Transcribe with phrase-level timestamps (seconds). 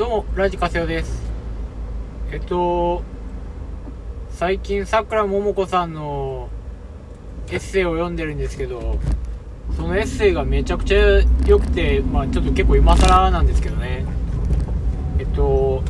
[0.00, 1.30] どうも、ラジカセオです。
[2.32, 3.02] えっと、
[4.30, 6.48] 最近、さくらももこさんの
[7.50, 8.98] エッセイを読んでるんですけど、
[9.76, 14.06] そのエッセイがめちゃくちゃ良くて、まあちょっと結構今更なんですけどね。
[15.18, 15.82] えっと、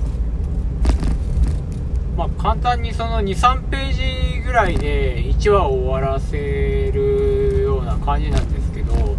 [2.17, 3.93] まあ簡単にその2、3ペー
[4.41, 9.15] ジぐらいで1話を終わらせるような感じなんですけど、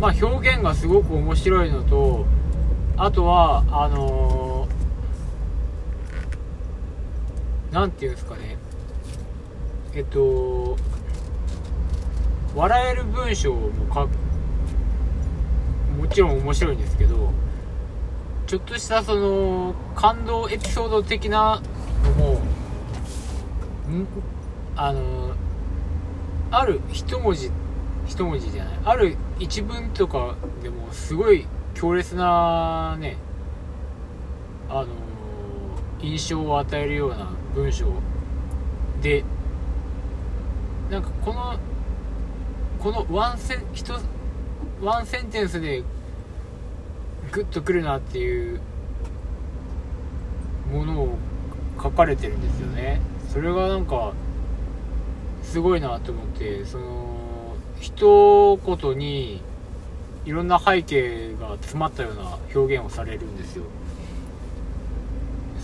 [0.00, 2.24] まあ表現がすごく面白いのと、
[3.02, 8.58] あとは、あのーていうんですかね。
[9.94, 10.76] えっと、
[12.54, 14.06] 笑える文章もか、
[15.98, 17.32] もちろん面白いんですけど、
[18.46, 21.62] ちょっとしたその、感動エピソード的な
[22.04, 24.06] のも、ん？
[24.76, 25.34] あの
[26.50, 27.50] ある一文字、
[28.06, 31.46] 一文字じゃない、ある一文とかでもすごい
[31.80, 33.16] 強烈なね、
[34.68, 34.88] あの
[36.02, 37.86] 印象を与えるような文章
[39.00, 39.24] で、
[40.90, 41.58] なんかこの、
[42.80, 43.98] このワンセン、一、
[44.82, 45.82] ワンセンテンスで
[47.32, 48.60] グッとくるなっていう
[50.70, 51.18] ものを
[51.82, 53.00] 書かれてるんですよね。
[53.32, 54.12] それがなんか、
[55.42, 59.40] すごいなと思って、その、一言に
[60.24, 63.64] いろんな背景が詰まったような表現をされるんですよ。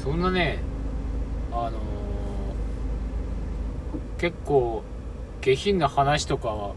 [0.02, 0.58] そんなね、
[1.52, 1.86] あのー
[4.18, 4.82] 結構
[5.40, 6.74] 下品な話とかも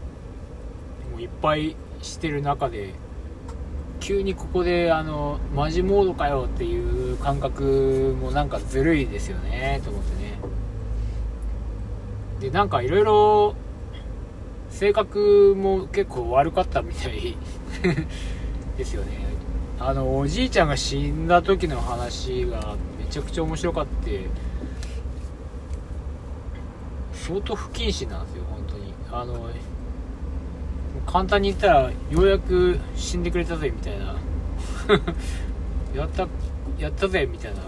[1.16, 2.94] ういっぱいしてる中で
[3.98, 10.38] 急にここであのマジモードかよっていう感覚もなんかずるいですよねと思ってね
[12.40, 13.54] でなんかいろいろ
[14.70, 17.36] 性格も結構悪かったみたい
[18.76, 19.26] ですよね。
[19.78, 24.26] あのおじいちゃんが死んだ時の話がめちゃくちゃ面白かって
[27.14, 28.94] 相当不謹慎なんですよ本当に。
[29.10, 29.48] あの
[31.06, 34.16] 簡単に言ったらようやく死んでくれたぜみたいな。
[35.96, 36.28] やった
[36.78, 37.60] やったぜみたいな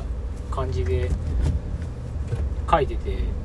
[0.51, 1.11] 感じで
[2.71, 3.43] 書いてて。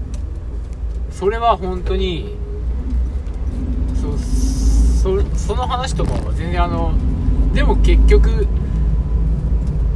[1.17, 2.35] それは本当に
[5.07, 6.93] そその話とかは全然あの
[7.53, 8.45] でも結局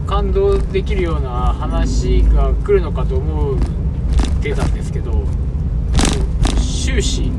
[0.08, 3.58] 感動できるような話が来るのかと思っ
[4.42, 5.26] てたんですけど
[6.58, 7.30] 終始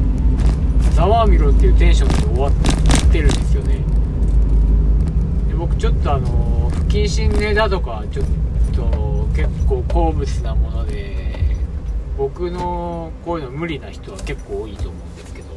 [0.94, 3.78] ざわみろっていうテンションで終わってるんですよね。
[5.49, 8.27] で僕ちょっとあの不謹慎ネタとかちょっ
[8.75, 11.56] と結構好物なもので
[12.19, 15.49] 僕のこういうの無理な人は結構多いと思うんですけど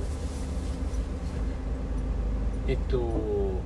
[2.67, 3.61] えっと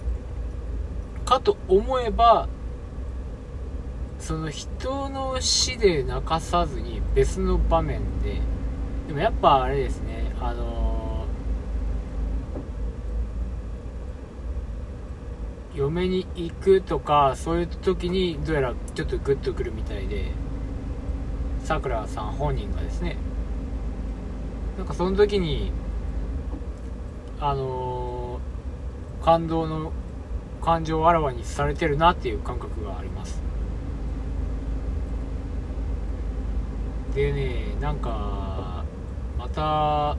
[1.25, 2.47] かと思えば
[4.19, 8.41] その人の死で泣かさずに別の場面で
[9.07, 11.25] でもやっぱあれですねあの
[15.73, 20.31] 嫁に行くとかそういう時にどうやらちょっとグッとくるみたいで
[21.63, 23.17] さくらさん本人がですね。
[24.77, 25.71] なんかその時に
[27.39, 28.18] あの
[29.23, 29.91] 感動の
[30.61, 33.41] 感情をあらわにされてるなっていう感覚があります。
[37.13, 38.83] でねなんか
[39.37, 40.15] また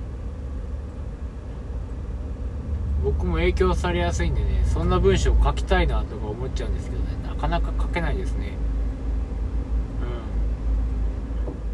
[3.04, 8.52] 僕も影響されやすいんでねそんな文章書きたいなとか思っちゃうんですけどねなかなか書けないですね。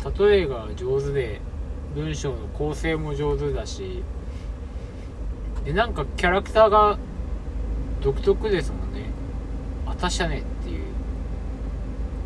[0.05, 0.29] うん。
[0.29, 1.41] 例えが上手で
[1.95, 4.03] 文章の構成も上手だし
[5.65, 6.99] でなんかキャラクターが
[8.01, 9.11] 独特ですもんね。
[9.87, 10.85] 私はねっていう。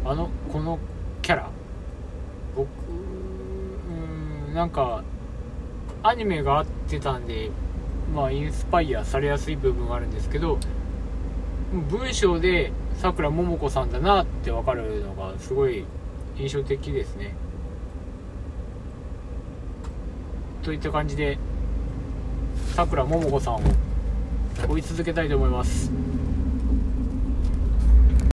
[0.05, 0.79] あのこの
[1.23, 1.51] キャラ。
[2.57, 2.69] 僕
[4.49, 5.05] うんなんか
[6.03, 7.51] アニメが合ってたんで
[8.15, 10.59] まあインスパイアされやすい部分があるんですけど
[11.89, 15.85] 文章でさくらももこさんだなって分かるのがすごい
[16.37, 17.35] 印象的ですね。
[20.63, 21.39] といった感じで
[22.75, 23.61] さくらももこさんを
[24.69, 25.91] 追い続けたいと思います。